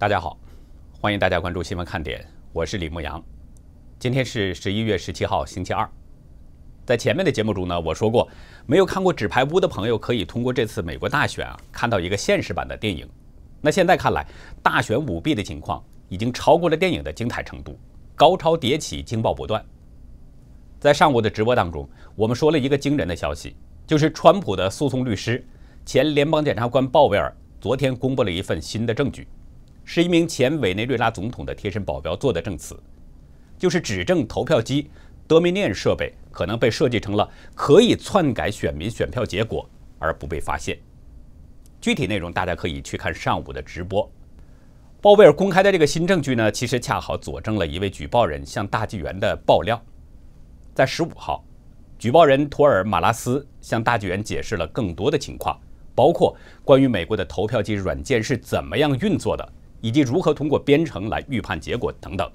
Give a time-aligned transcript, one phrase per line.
[0.00, 0.34] 大家好，
[0.98, 3.22] 欢迎大家关注新闻看点，我是李牧阳。
[3.98, 5.86] 今天是十一月十七号，星期二。
[6.86, 8.26] 在前面的节目中呢，我说过，
[8.64, 13.06] 没有看过《纸牌屋》的朋友可以通过这次美国大选啊，看到一个现实版的电影。
[13.60, 14.26] 那现在看来，
[14.62, 17.78] 大选舞弊的情况已经超过了电影的精彩程度，
[18.16, 19.62] 高潮迭起，惊爆不断。
[20.78, 21.86] 在上午的直播当中，
[22.16, 23.54] 我们说了一个惊人的消息，
[23.86, 25.46] 就是川普的诉讼律师、
[25.84, 29.28] 前联邦检察官鲍威尔昨天公布了一份新的证据，
[29.92, 32.80] 是一名前委内瑞拉总统的贴身保镖做的证词，
[33.58, 34.88] 就是指证投票机
[35.26, 39.68] Dominion 设备可能被设计成了可以篡改选民选票结果
[39.98, 40.78] 而不被发现。
[41.80, 44.08] 具体内容大家可以去看上午的直播。
[45.00, 49.82] 鲍威尔公开的这个新证据呢，其实恰好佐证了一位举报人向大纪元的爆料。
[50.72, 51.44] 在十五号，
[51.98, 55.60] 举报人托尔马拉斯向大纪元解释了更多的情况，
[55.96, 62.30] 包括关于美国的投票机软件是怎么样运作的，以及如何通过编程来预判结果等等。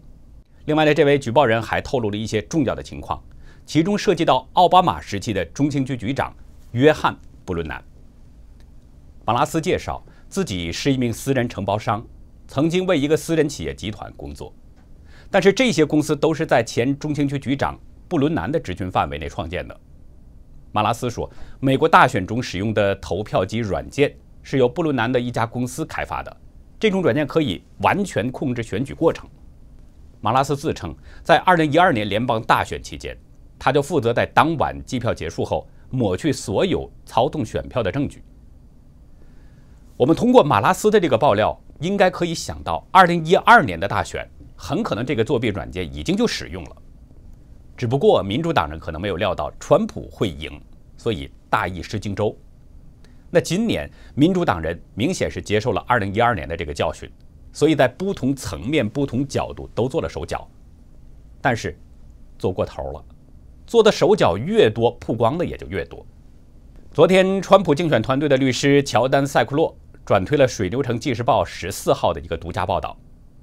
[0.65, 3.21] 另外呢，这位举报人还透露了一些重要的情况，
[3.65, 6.35] 其中涉及到奥巴马时期的中情局局长
[6.71, 7.13] 约翰·
[7.45, 7.83] 布伦南。
[9.25, 12.05] 马拉斯介绍自己是一名私人承包商，
[12.47, 14.53] 曾经为一个私人企业集团工作，
[15.29, 17.79] 但是这些公司都是在前中情局局长。
[18.07, 19.75] 布伦南的职权范围内创建的。
[20.71, 21.27] 马拉斯说，
[21.59, 26.37] 美国大选中使用的投票机软件是由布伦南的一家公司开发的，
[26.79, 29.27] 这种软件可以完全控制选举过程。
[30.21, 33.15] 马拉斯自称，在2012年联邦大选期间，
[33.59, 38.23] 他就负责在当晚计票结束后抹去所有操纵选票的证据。
[39.95, 46.75] 我们通过马拉斯的这个爆料，应该可以想到，2012年的大选很可能这个作弊软件已经就使用了。
[47.77, 50.61] 只不过民主党人可能没有料到川普会赢，
[50.97, 52.35] 所以大意失荆州。
[53.35, 57.11] 那今年民主党人明显是接受了2012年的这个教训，
[57.51, 60.49] 所以在不同层面、不同角度都做了手脚，
[61.41, 61.77] 但是
[62.39, 63.03] 做过头了，
[63.67, 66.05] 做的手脚越多，曝光的也就越多。
[66.93, 69.75] 昨天，川普竞选团队的律师乔丹·塞库洛
[70.05, 72.97] 转推了水牛城纪事报十四号的一个独家报道：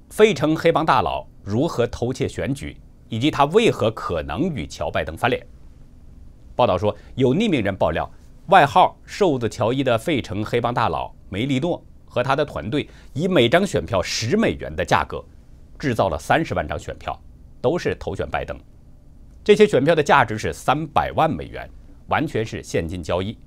[0.09, 2.75] 费城黑帮大佬如何偷窃选举。
[3.09, 5.45] 以及他为何可能与乔拜登翻脸？
[6.55, 8.11] 报道说，有匿名人爆料，
[8.47, 15.23] 外号“瘦子乔伊”的费城黑帮大佬梅利诺和他的团队，以每张选票十美元的价格，
[15.79, 17.17] 制造了三十万张选票，
[17.61, 18.59] 都是投选拜登。
[19.45, 21.69] 这些选票的价值是三百万美元，
[22.07, 23.37] 完全是现金交易。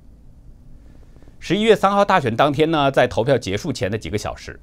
[1.39, 4.59] 十一月三号大选当天呢，在投票结束前的几个小时。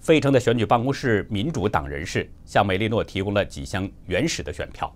[0.00, 4.92] 费城的选举办公室民主党人士向梅利诺提供了几箱原始的选票，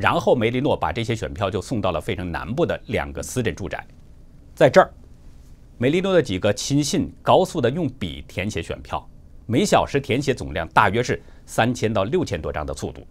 [0.00, 3.86] 然后梅利诺把这些选票就送到了费城南部的两个私人住宅。
[4.54, 4.90] 在这儿，
[5.76, 9.06] 梅利诺的几个亲信高速的用笔填写选票，
[9.44, 13.06] 每小时填写总量大约是三千到六千多张的速度。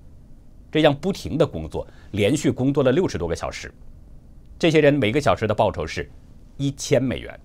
[0.71, 3.71] 这样不停的工作，连续工作了六十多个小时。
[4.57, 6.09] 这些人每个小时的报酬是
[6.57, 7.39] 一千美元。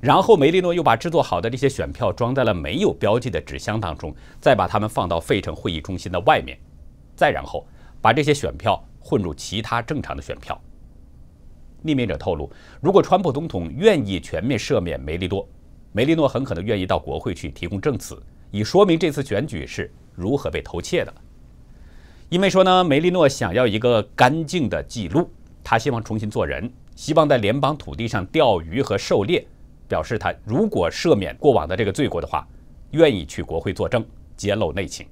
[0.00, 6.58] 然后梅利诺又把制作好的这些选票装在了没有标记的纸箱当中，再把它们放到费城会议中心的外面，
[7.14, 7.64] 再然后
[8.00, 10.60] 把这些选票混入其他正常的选票。
[11.84, 12.50] 匿名者透露，
[12.80, 15.48] 如果川普总统愿意全面赦免梅利诺，
[15.92, 21.14] 梅利诺很可能愿意到国会去提供证词，以说明这次选举是如何被偷窃的。
[22.28, 25.30] 因为说呢，梅利诺想要一个干净的记录，
[25.64, 29.46] 他希望重新做人，希望在联邦土地上钓鱼和狩猎。
[29.88, 32.46] 表示他如果赦免过往的这个罪过的话，
[32.92, 34.06] 愿意去国会作证，
[34.36, 35.04] 揭露内情。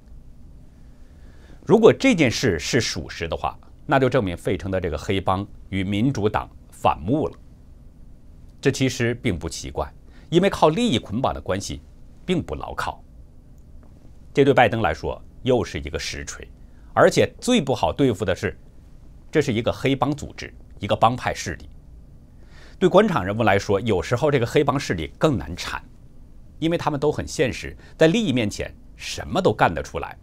[1.69, 7.37] 如果这件事是属实的话，那就证明费城的这个黑帮与民主党反目了。
[8.59, 9.87] 这其实并不奇怪，
[10.31, 11.79] 因为靠利益捆绑的关系
[12.25, 13.03] 并不牢靠。
[14.33, 16.49] 这对拜登来说又是一个实锤，
[16.91, 18.57] 而且最不好对付的是，
[19.29, 21.69] 这是一个黑帮组织，一个帮派势力。
[22.79, 25.79] 对官场人物来说，有时候这个黑帮势力更难缠，
[26.57, 30.17] 因为他们都很现实，在利益面前什么都干得出来。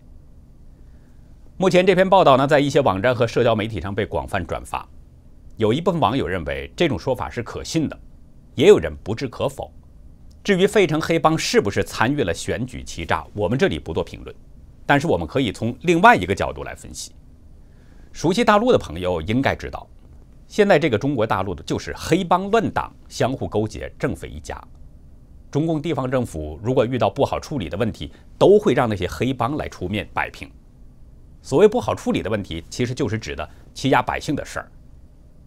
[1.58, 4.86] 目前这篇报道呢，在一些网站和社交媒体上被广泛转发，
[5.56, 7.98] 有一部分网友认为这种说法是可信的，
[8.54, 9.72] 也有人不置可否。
[10.44, 14.36] 至于费城黑帮是不是参与了选举欺诈，我们这里不做评论，
[14.84, 17.12] 但是我们可以从另外一个角度来分析。
[18.12, 19.88] 熟悉大陆的朋友应该知道。
[20.46, 24.62] 现在这个中国大陆的就是黑帮乱党，相互勾结，政匪一家。
[25.50, 30.50] 中共地方政府如果遇到不好处理的问题，都会让那些黑帮来出面摆平。
[31.46, 34.68] 所谓不好处理的问题，其实就是指的欺压百姓的事儿。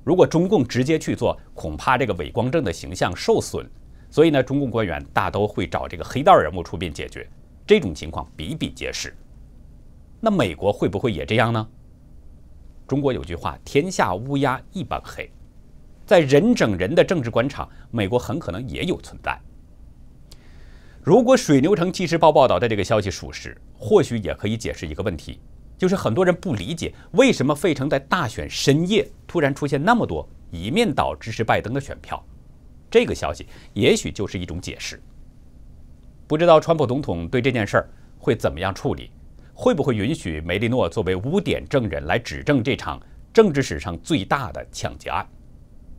[0.06, 3.70] 如果中共直接去做，恐怕这个伪光正的形象受损，
[4.10, 7.30] 所以呢，中共官员大都会找这个黑道人物出面解决。
[7.68, 9.14] 这种情况比比皆是。
[10.22, 11.68] 那美国会不会也这样呢？
[12.88, 15.30] 中国有句话：“天下乌鸦一般黑。”
[16.08, 19.38] 在人整人的政治官场，美国很可能也有存在。
[21.04, 25.42] 如果水牛城纪事报报道的这个消息属实，或许也可以解释一个问题，
[25.80, 32.22] 就是很多人不理解为什么费城在大选深夜突然出现那么多一面倒支持拜登的选票。
[32.92, 35.02] 这个消息也许就是一种解释。
[36.28, 37.90] 不知道川普总统对这件事儿
[38.20, 39.10] 会怎么样处理？
[39.54, 43.02] 会不会允许梅利诺作为污点证人来指证这场
[43.32, 45.26] 政治史上最大的抢劫案？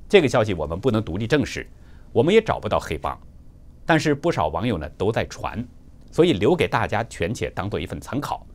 [0.08, 1.66] 这个消息我们不能独立证实，
[2.12, 3.18] 我们也找不到黑帮，
[3.86, 5.66] 但是不少网友呢都在传，
[6.12, 8.46] 所以留给大家权且当做一份参考。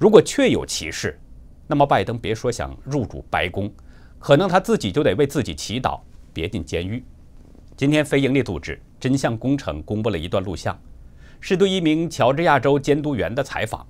[0.00, 1.20] 如果确有其事，
[1.66, 3.70] 那么拜登别说想入主白宫，
[4.18, 6.00] 可能他自己就得为自己祈祷，
[6.32, 7.04] 别进监狱。
[7.76, 10.74] 今天非营利组织真相工程公布了一段录像，
[11.38, 13.86] 是对一名乔治亚州监督员的采访。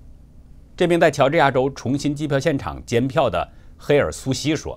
[0.77, 3.49] 这名在乔治亚州重新机票现场监票的
[3.79, 4.77] 黑尔苏西说。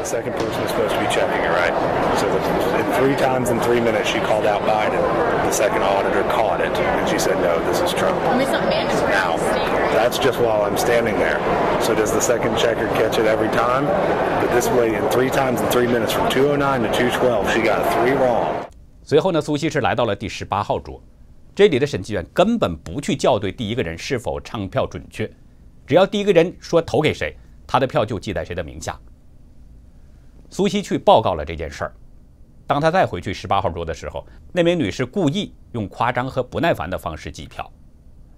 [0.00, 1.74] The second person is supposed to be checking it, right?
[2.16, 2.40] So the,
[2.98, 4.98] three times in three minutes, she called out Biden.
[5.44, 8.50] The second auditor caught it, and she said, "No, this is Trump." I mean, it's
[8.50, 9.12] not mandatory.
[9.12, 9.36] Now,
[9.94, 11.38] that's just while I'm standing there.
[11.80, 13.86] So does the second checker catch it every time?
[14.40, 17.82] But this way, in three times in three minutes, from 209 to 212, she got
[17.92, 18.66] three wrong.
[19.02, 21.02] 随后呢，苏西是来到了第十八号桌，
[21.54, 25.30] 这里的审计员根本不去校对第一个人是否唱票准确，
[25.86, 27.36] 只要第一个人说投给谁，
[27.66, 28.98] 他的票就记在谁的名下。
[30.48, 31.92] 苏西去报告了这件事儿。
[32.66, 37.68] 当他再回去十八号桌的时候，那名女士故意用夸张和不耐烦的方式计票，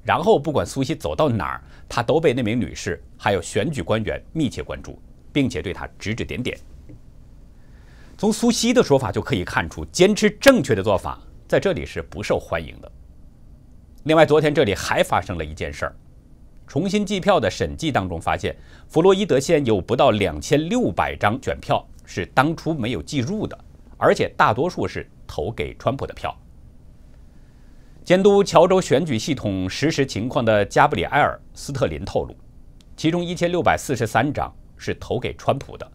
[0.05, 5.01] 然后不管苏西走到哪儿，他都被那名女士还有选举官员密切关注，
[5.33, 6.59] 并且对他指指点点。
[8.19, 12.91] 从苏西的说法就可以看出，坚持正确的做法在这里是不受欢迎的。
[14.05, 15.97] 另外，昨天这里还发生了一件事儿。
[16.67, 18.57] 重新计票的审计当中发现，
[18.89, 23.57] 弗洛伊德县有不到两千六百张选票是当初没有计入的，
[23.97, 26.37] 而且大多数是投给川普的票。
[28.05, 32.35] 监督乔州选举系统实时情况的加布里埃尔·斯特林透露，
[32.97, 35.89] 其中一千六百四十三张是投给川普的，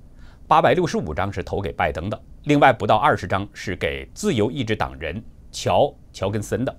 [0.48, 5.22] 八百六十五张是投给拜登的，另外不到二十张是给自由意志党人
[5.52, 5.84] 乔·
[6.14, 6.74] 乔根森的。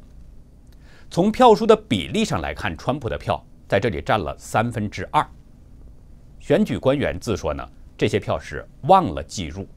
[1.11, 3.45] 从票数的比例上来看，川普的票。
[3.69, 5.23] 在这里占了三分之二。
[6.41, 7.63] 选举官员自说呢，
[7.99, 9.69] 这些票是忘了计入，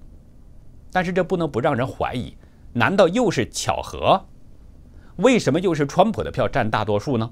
[0.93, 2.33] 但是这不能不让人怀疑，
[2.71, 4.25] 难道又是巧合？
[5.17, 7.29] 为什么又是川普的票占大多数呢？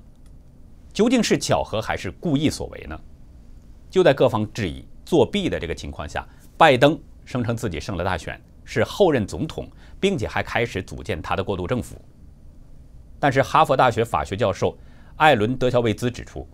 [0.94, 3.00] 究竟是巧合还是故意所为呢？
[3.90, 6.28] 就在各方质疑作弊的这个情况下，
[6.58, 9.68] 拜登声称自己胜了大选，是后任总统，
[10.00, 11.96] 并且还开始组建他的过渡政府。
[13.20, 14.78] 但是哈佛大学法学教授。
[15.16, 16.48] 艾伦·德乔维兹指出，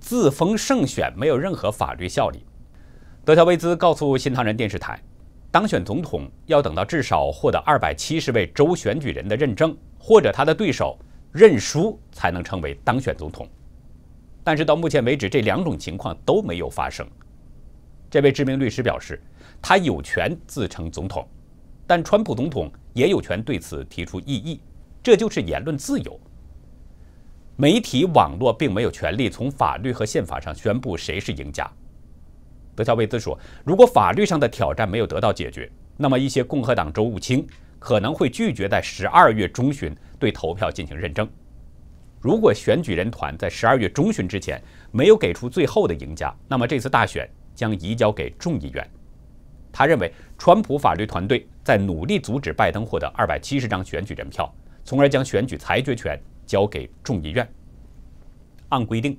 [0.00, 2.42] 自封胜选没有任何法律效力。
[3.22, 4.98] 德乔维兹告诉新唐人电视台，
[5.50, 10.98] 当选总统要等到至少获得二百七十位州选举人的认证，或者他的对手
[11.32, 13.46] 认输，才能成为当选总统。
[14.42, 17.06] 但是到目前为止，这两种情况都没有发生。
[18.10, 19.20] 这位知名律师表示，
[19.60, 21.28] 他有权自称总统，
[21.86, 24.60] 但川普总统也有权对此提出异议，
[25.02, 26.18] 这就是言论自由。
[27.56, 31.70] 媒体网络并没有权利从法律和宪法上宣布谁是赢家。
[32.74, 33.36] 德乔维兹说
[33.66, 37.44] ：“如果法律上的挑战没有得到解决，那么一些共和党州务卿
[37.78, 41.28] 可能会拒绝在十二月中旬对投票进行认证。
[42.20, 48.90] 如果选举人团在十二月中旬之前没有给出最后的赢家，那么这次大选将移交给众议院。”
[49.72, 54.52] 他认为，川普法律团队在努力阻止拜登获得二百七十张选举人票，
[54.84, 56.20] 从而将选举裁决权。
[56.48, 57.46] 交给众议院。
[58.70, 59.18] 按规定，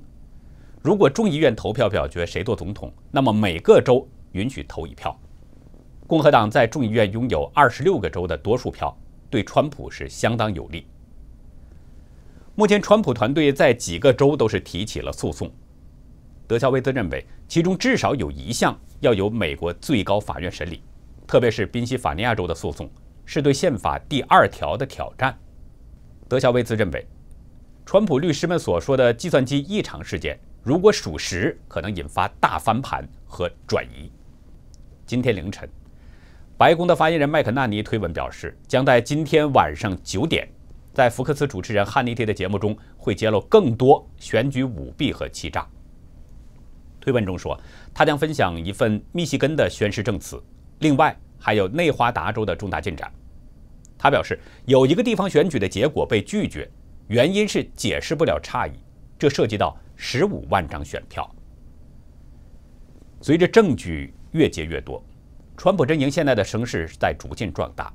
[0.81, 5.15] 如果众议院投票表决谁做总统，那么每个州允许投一票。
[6.09, 8.97] 共和党在众议院拥有二十六个州的多数票，
[9.29, 10.87] 对川普是相当有利。
[12.55, 15.51] 目前，川普团队在几个州都是提起了诉讼。
[16.47, 20.81] 德乔维兹认为，其中至少有一项要由美国最高法院审理，
[21.27, 22.89] 特别是宾夕法尼亚州的诉讼，
[23.23, 25.37] 是对宪法第二条的挑战。
[26.27, 27.07] 德乔维兹认为。
[27.85, 34.11] 川普律师们所说的计算机异常事件，如果属实，可能引发大翻盘和转移。
[35.05, 35.69] 今天凌晨，
[36.59, 40.45] 白宫的发言人麦肯纳尼推文表示，将在今天晚上九点，
[40.93, 45.65] 在福克斯主持人汉尼迪的节目中会揭露更多选举舞弊和欺诈。
[46.99, 47.57] 推文中说，
[47.93, 50.37] 他将分享一份密西根的宣誓证词，
[50.79, 53.09] 另外还有内华达州的重大进展。
[53.97, 56.69] 他表示，有一个地方选举的结果被拒绝，
[57.07, 58.73] 原因是解释不了差异，
[59.17, 61.33] 这涉及到十五万张选票。
[63.21, 65.01] 随着证据越揭越多，
[65.59, 67.91] 川普阵营现在的声势在逐渐壮大。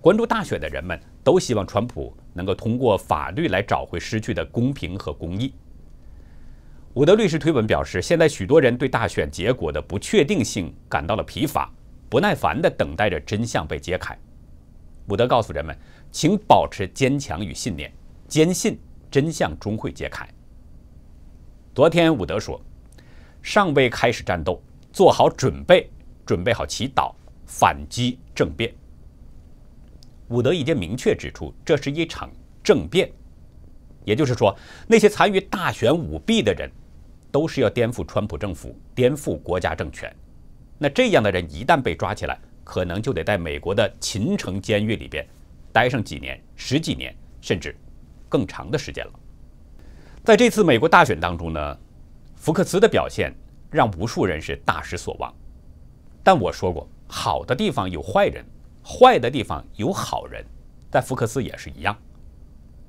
[0.00, 5.52] 关注大选的人们都希望川普能够通过法律来找回失去的公平和公义。
[6.94, 11.70] 伍德律师推文表示，现在许多人对大选结果的不确定性感到了疲乏，
[12.08, 14.18] 不耐烦地等待着真相被揭开。
[15.08, 15.76] 伍德告诉人们，
[16.10, 17.92] 请保持坚强与信念，
[18.26, 20.26] 坚信真相终会揭开。
[21.74, 22.58] 昨天，伍德说，
[23.42, 24.58] 尚未开始战斗，
[24.90, 25.90] 做好准备，
[26.24, 27.12] 准备好祈祷，
[27.46, 28.72] 反击政变。
[30.28, 32.30] 伍德已经明确指出，这是一场
[32.62, 33.10] 政变，
[34.04, 36.70] 也就是说，那些参与大选舞弊的人，
[37.30, 40.14] 都是要颠覆川普政府、颠覆国家政权。
[40.78, 45.26] 那这样的人一旦被抓起来，可能就得在美国的秦城监狱里边
[45.72, 47.76] 待上几年、十几年，甚至
[48.28, 49.12] 更长的时间了。
[50.24, 51.78] 在这次美国大选当中呢，
[52.36, 53.34] 福克斯的表现
[53.70, 55.32] 让无数人是大失所望。
[56.22, 58.44] 但我说过，好的地方有坏人。
[58.84, 60.44] 坏的地方有好人，
[60.90, 61.96] 在福克斯也是一样。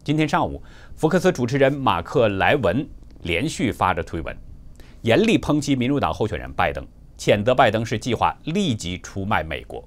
[0.03, 0.59] 今天上午，
[0.95, 2.83] 福克斯主持人马克莱文
[3.21, 4.35] 连续发着推文，
[5.03, 6.83] 严厉抨击民主党候选人拜登，
[7.15, 9.83] 谴责拜登是计划立即出卖美国。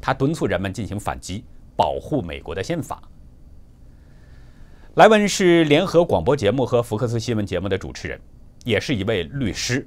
[0.00, 1.44] 他敦促人们进行反击，
[1.76, 3.02] 保护美国的宪法。
[4.94, 8.18] 莱文是联合广播节目和福克斯新闻节目的主持人，
[8.64, 9.86] 也是一位律师。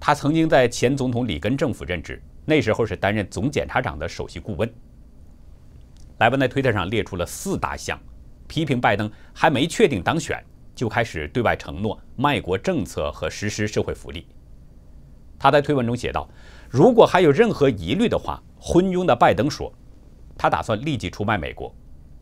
[0.00, 2.22] 他曾经在前总统里根政府任职。
[2.44, 4.66] 那时候是担任总检察长的首席顾问。
[6.18, 8.00] 莱文在推特上列出了四大项，
[8.46, 10.42] 批评拜登还没确定当选
[10.74, 14.26] 就开始对外承诺卖国政策和实施社会福利。
[15.38, 16.26] 他在推文中写道
[16.70, 19.70] ：“如果还有任何疑虑的话，昏庸的拜登说，
[20.38, 21.70] 他打算立即出卖美国，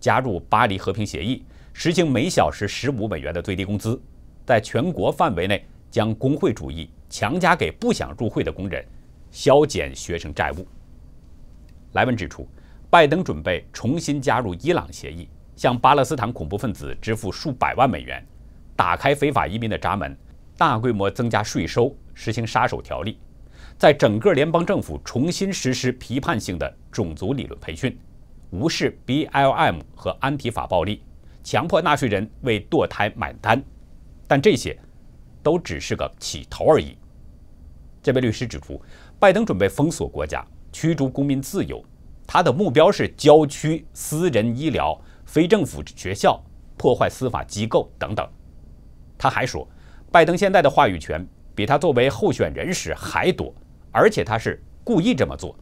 [0.01, 4.03] 加入巴黎和平协议，实行每小时十五美元的最低工资，
[4.45, 8.85] 在全国范围内将工会主义强加给不想入会的工人。”
[9.33, 10.67] 削减学生债务。
[11.93, 12.47] 莱文指出，
[12.91, 18.23] 拜登准备重新加入伊朗协议，向巴勒斯坦恐怖分子支付数百万美元，
[18.77, 20.15] 打开非法移民的闸门，
[20.59, 23.19] 大规模增加税收，实行杀手条例，
[23.79, 27.99] 在整个联邦政府重新实施批判性的种族理论培训，
[28.51, 31.03] 无视 BLM 和安提法暴力，
[31.43, 33.63] 强迫纳税人为堕胎买单。
[34.27, 34.79] 但这些
[35.43, 36.97] 都只是个起头而已。
[38.07, 38.81] 这位律师指出。
[39.19, 41.85] 拜登准备封锁国家，驱逐公民自由，
[42.25, 46.41] 他的目标是郊区、私人医疗、非政府学校，
[46.77, 48.25] 破坏司法机构等等。
[49.19, 49.69] 他还说，
[50.13, 53.53] 拜登现在的话语权比他作为候选人时还多，
[53.91, 55.59] 而且他是故意这么做。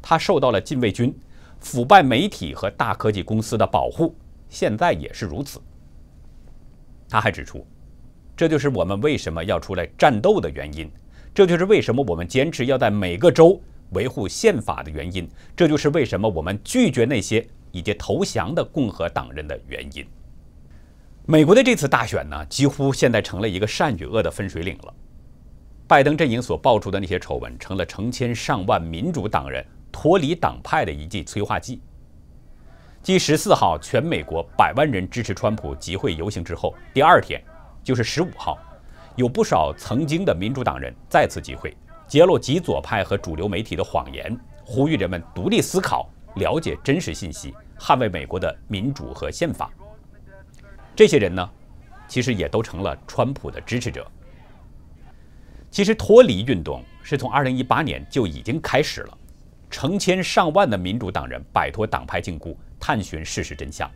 [0.00, 1.12] 他受到了禁卫军、
[1.58, 4.14] 腐败媒体和大科技公司的保护，
[4.48, 5.60] 现在也是如此。
[7.08, 7.66] 他还指出，
[8.36, 10.88] 这就是我们为什么要出来战斗的原因。
[11.32, 13.60] 这就是为什么我们坚持要在每个州
[13.90, 15.28] 维护宪法的原因。
[15.56, 20.04] 这就是为什么我们拒绝那些已经投降的共和党人的原因。
[21.26, 24.94] 美国的这次大选呢，几乎现在成了一个善与恶的分水岭了。
[25.86, 31.80] 拜登阵营所爆出的那些丑闻，成了成千上万民主党人脱离党派的一剂催化剂。
[33.02, 37.42] 继十四号全美国百万人支持川普集会游行之后，第二天
[37.82, 38.58] 就是十五号。
[39.16, 41.76] 有不少曾经的民主党人再次集会，
[42.06, 49.70] 揭露极左派和主流媒体的谎言，呼吁人们独立思考，了解真实信息，捍卫美国的民主和宪法。
[50.94, 51.50] 这些人呢，
[52.06, 54.06] 其实也都成了川普的支持者。
[55.70, 59.18] 其实脱离运动是从2018年就已经开始了，
[59.68, 63.90] 成千上万的民主党人摆脱党派禁锢，探寻事实真相，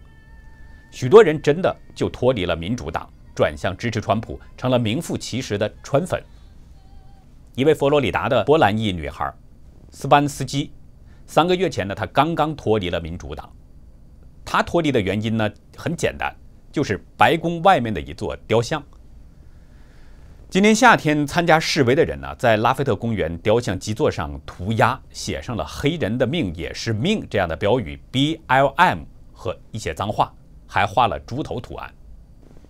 [0.91, 3.09] 许多人真的就脱离了民主党。
[3.35, 6.23] 转向支持川普，成了名副其实的川粉。
[7.55, 9.33] 一位佛罗里达的波兰裔女孩
[9.91, 10.73] 斯班斯基，
[11.27, 13.51] 三个月前呢，她刚刚脱离了民主党。
[14.45, 16.35] 她脱离的原因呢，很简单，
[16.73, 18.83] 就是白宫外面的一座雕像。
[20.51, 28.99] 今年夏天，参加示威的人呢，在拉菲特公园雕像基座上涂鸦，写上了“黑人的命也是命”这样的标语，BLM
[29.33, 30.33] 和一些脏话，
[30.67, 31.93] 还画了猪头图案。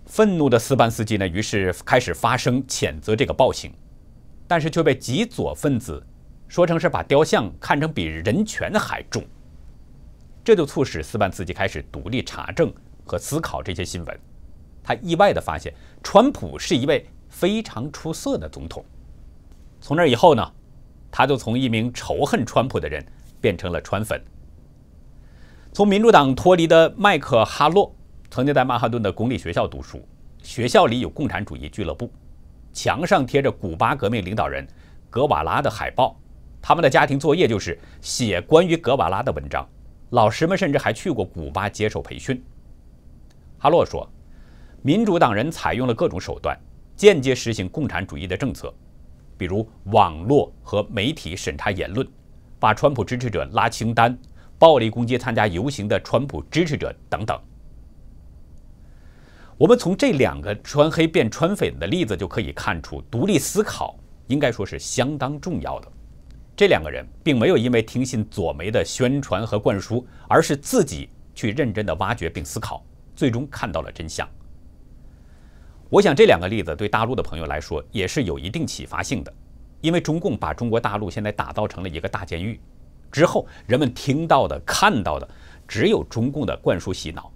[0.05, 3.73] 愤怒的斯班斯基呢，于是开始发声谴责这个暴行，
[4.47, 6.05] 但是却被极左分子
[6.47, 9.23] 说成是把雕像看成比人权还重，
[10.43, 12.71] 这就促使斯班斯基开始独立查证
[13.03, 14.19] 和思考这些新闻。
[14.83, 18.85] 他意外地发现，川普是一位非常出色的总统。
[19.81, 20.51] 从那以后呢，
[21.09, 23.03] 他就从一名仇恨川普的人
[23.41, 24.23] 变成了川粉。
[25.73, 27.94] 从民主党脱离的麦克哈洛
[28.35, 30.05] 曾经在曼哈顿的公立学校读书，
[30.43, 32.11] 学校里有共产主义俱乐部，
[32.73, 34.67] 墙上贴着古巴革命领导人
[35.09, 36.19] 格瓦拉的海报。
[36.61, 39.65] 他们的家庭作业就是写关于格瓦拉的文章。
[40.09, 42.43] 老师们甚至还去过古巴接受培训。
[43.57, 44.05] 哈洛说，
[44.81, 46.59] 民主党人采用了各种手段，
[46.93, 48.73] 间接实行共产主义的政策，
[49.37, 52.05] 比如网络和媒体审查言论，
[52.59, 54.13] 把川普支持者拉清单。
[54.59, 57.39] 暴力攻击参加游行的川普支持者等等。
[59.57, 63.97] 我们从这两个穿黑变穿粉的例子就可以看出，独立思考
[64.27, 65.89] 应该说是相当重要的。
[66.57, 72.83] 这两个人并没有因为听信左媒的宣传和灌输，而是自己去认真的挖掘并思考，
[73.15, 74.27] 最终看到了真相。
[75.89, 79.33] 我想这两个例子对大陆的朋友来说也是有一定启发性的，
[79.79, 82.59] 因为中共把中国大陆现在打造成了一个大监狱。
[83.09, 85.25] 之后，人们听到的、看到的，
[85.65, 87.31] 只有中共的灌输洗脑。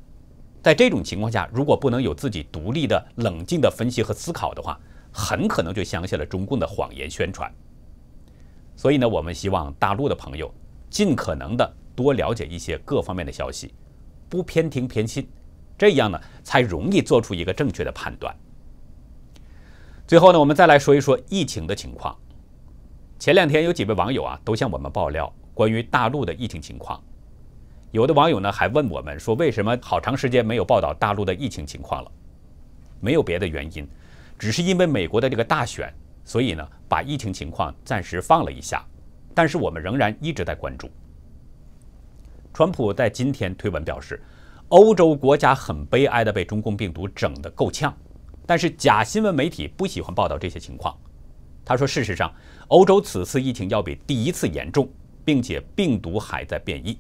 [0.62, 4.80] 在这种情况下，如果不能有自己独立的、冷静的分析和思考的话，
[5.12, 7.52] 很可能就相信了中共的谎言宣传。
[8.76, 10.54] 所以呢，我们希望大陆的朋友
[10.90, 13.74] 尽可能的多了解一些各方面的消息，
[14.28, 15.28] 不偏听偏信，
[15.78, 18.36] 这样呢，才容易做出一个正确的判断。
[20.06, 22.18] 最后呢，我们再来说一说疫情的情况。
[23.18, 25.32] 前两天有几位网友啊，都向我们爆料。
[25.54, 27.04] 关于大陆的疫情情况，
[27.92, 32.12] 有的网友呢还问我们说，为什么好长时间没有报道大陆的疫情情况了？
[33.00, 33.88] 没有别的原因，
[34.38, 35.92] 只是因为美国的这个大选，
[36.24, 38.86] 所以呢把疫情情况暂时放了一下。
[39.34, 40.90] 但是我们仍然一直在关注。
[42.54, 44.22] 川普在今天推文表示，
[44.68, 47.96] 欧洲国家很悲哀的被中共病毒整得够呛，
[48.46, 50.96] 但是假新闻媒体不喜欢报道这些情况。
[51.66, 52.32] 他说，事实上，
[52.68, 54.88] 欧洲此次疫情要比第一次严重。
[55.30, 56.98] 并且病毒还在变异。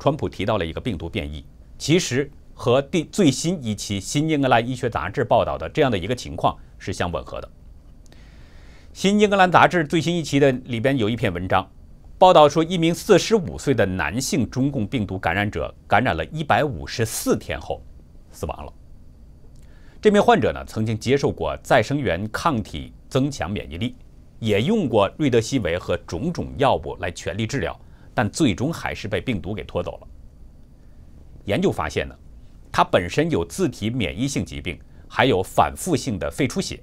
[0.00, 1.44] 川普提到了一个病毒变异，
[1.76, 7.48] 其实和第最新一期《新英格兰医学杂志》报道的这样的一个情况是相吻合的。
[8.94, 11.70] 《新英格兰杂志》最新一期的里边有一篇文章，
[12.18, 17.82] 报道说一名四十五岁的男性中共病毒感染者感染了一百五十四天后
[18.32, 18.72] 死亡了。
[20.00, 23.94] 这名患者呢，曾经接受过再生元抗体增强免疫力。
[24.38, 27.78] 也用过瑞德西韦和种种药物来全力治疗，
[28.20, 30.08] 但最终还是被病毒给拖走了。
[31.46, 32.14] 研究发现呢，
[32.70, 34.78] 他本身有自体免疫性疾病，
[35.08, 36.78] 还有反复性的肺出血。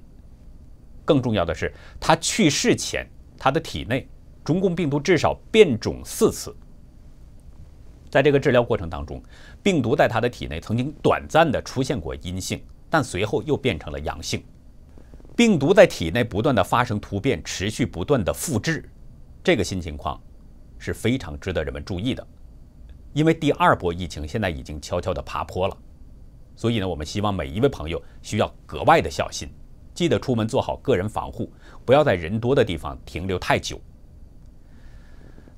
[1.04, 3.06] 更重要的是，他去世前，
[3.38, 4.08] 他的体内
[4.44, 6.52] 中共病毒至少变种四次。
[8.10, 9.22] 在这个治疗过程当中，
[9.62, 14.42] 病毒在他的体内曾经短暂的出现过阴性，但随后又变成了阳性。
[15.36, 18.90] 病毒在体内不断的发生突变，持续不断的复制，
[19.44, 20.20] 这个新情况
[20.78, 22.26] 是非常值得人们注意的。
[23.12, 25.76] 因为第二波疫情现在已经悄悄的爬坡了，
[26.54, 29.48] 所以呢，我们希望每一位朋友需要格外的小心，
[29.94, 31.52] 记得出门做好个人防护，
[31.84, 33.80] 不要在人多的地方停留太久。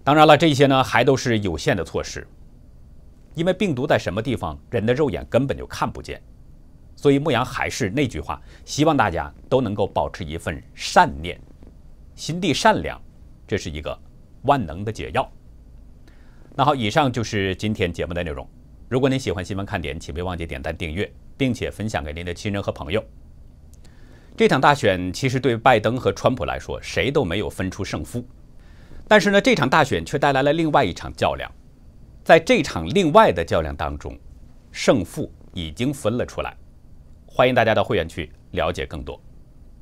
[0.03, 2.27] 当然了，这些呢还都是有限的措施，
[3.35, 6.23] 因为病毒在什么地方，人的肉眼根本就看不见。
[6.97, 11.39] 所以牧羊还是那句话，希望大家都能够保持一份善念，
[12.15, 13.01] 心地善良，
[13.47, 13.99] 这是一个
[14.43, 15.31] 万能的解药。
[16.55, 18.47] 那好，以上就是今天节目的内容。
[18.89, 23.03] 如果您喜欢新闻看点，请别忘记点赞、订阅，并且分享给您的亲人和朋友。
[24.37, 28.25] 这场大选其实对拜登和川普来说，谁都没有分出胜负。
[29.07, 31.51] 但是呢，这场大选却带来了另外一场较量。
[32.25, 34.19] 在这场另外的较量当中，
[34.73, 36.57] 胜负已经分了出来。
[37.27, 39.21] 欢迎大家到会员区了解更多，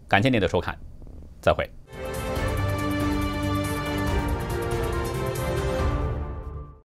[0.07, 0.79] 感谢您的收看，
[1.40, 1.77] 再会。